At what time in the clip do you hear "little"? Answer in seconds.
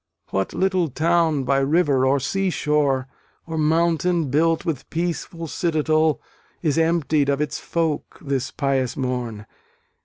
0.55-0.87